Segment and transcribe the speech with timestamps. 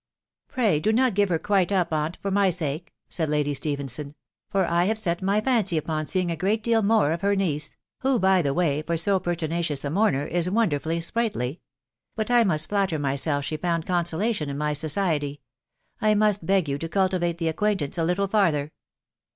[0.47, 4.15] "Pray do not give her quite up, aunt, for my sake," said Lady Stephenson;"
[4.51, 7.75] for I have set my fancy upon seeing a great deal more of her niece....
[7.99, 11.49] who, by the way, for so pertinacious a mourner, is wonderfully sprightly;.•••
[12.15, 15.39] but I must flatter myself sue found consolation in my society.
[16.01, 18.71] I must beg you to cultivate the acquaintance a little farther."